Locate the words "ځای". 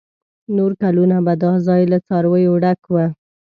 1.67-1.81